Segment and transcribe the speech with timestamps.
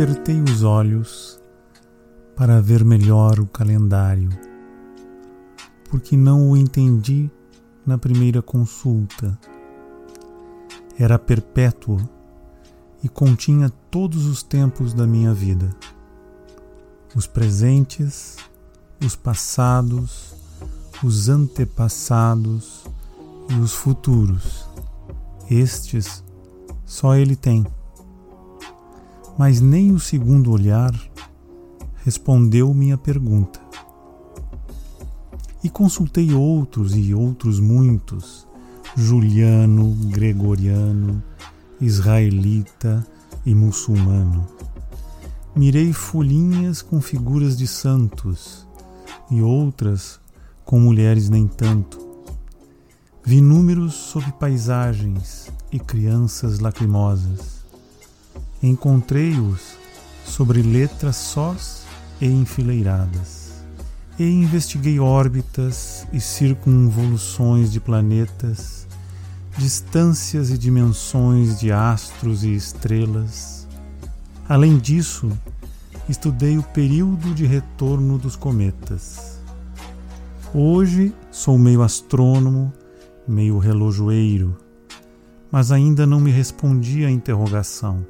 [0.00, 1.40] apertei os olhos
[2.36, 4.30] para ver melhor o calendário,
[5.90, 7.28] porque não o entendi
[7.84, 9.36] na primeira consulta.
[10.96, 11.98] Era perpétuo
[13.02, 15.68] e continha todos os tempos da minha vida:
[17.16, 18.36] os presentes,
[19.04, 20.32] os passados,
[21.02, 22.84] os antepassados
[23.50, 24.64] e os futuros.
[25.50, 26.22] Estes
[26.86, 27.66] só ele tem.
[29.38, 30.92] Mas nem o segundo olhar
[32.04, 33.60] respondeu minha pergunta.
[35.62, 38.46] E consultei outros e outros muitos,
[38.96, 41.22] Juliano, Gregoriano,
[41.80, 43.06] israelita
[43.46, 44.44] e muçulmano.
[45.54, 48.66] Mirei folhinhas com figuras de santos
[49.30, 50.18] e outras
[50.64, 51.98] com mulheres nem tanto.
[53.24, 57.57] Vi números sobre paisagens e crianças lacrimosas.
[58.62, 59.76] Encontrei-os
[60.24, 61.84] sobre letras sós
[62.20, 63.62] e enfileiradas.
[64.18, 68.86] E investiguei órbitas e circunvoluções de planetas,
[69.56, 73.66] distâncias e dimensões de astros e estrelas.
[74.48, 75.30] Além disso,
[76.08, 79.38] estudei o período de retorno dos cometas
[80.54, 82.72] Hoje sou meio astrônomo,
[83.26, 84.56] meio relojoeiro,
[85.52, 88.06] mas ainda não me respondi à interrogação.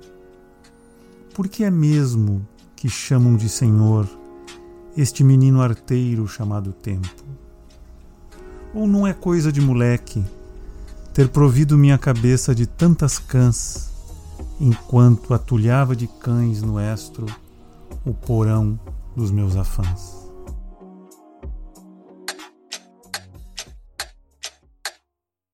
[1.38, 2.44] Por que é mesmo
[2.74, 4.08] que chamam de Senhor
[4.96, 7.24] este menino arteiro chamado Tempo?
[8.74, 10.24] Ou não é coisa de moleque
[11.14, 13.88] ter provido minha cabeça de tantas cãs,
[14.60, 17.26] enquanto atulhava de cães no estro
[18.04, 18.76] o porão
[19.14, 20.27] dos meus afãs?